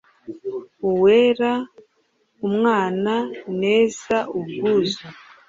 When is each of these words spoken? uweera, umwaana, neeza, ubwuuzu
uweera, 0.89 1.51
umwaana, 2.45 3.15
neeza, 3.59 4.17
ubwuuzu 4.37 5.05